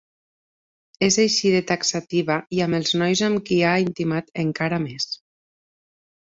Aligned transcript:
És 1.07 1.17
així 1.23 1.51
de 1.55 1.59
taxativa 1.71 2.37
i 2.59 2.63
amb 2.67 2.79
els 2.79 2.95
nois 3.03 3.21
amb 3.29 3.45
qui 3.51 3.61
ha 3.73 3.75
intimat 3.85 4.35
encara 4.47 4.83
més. 4.89 5.07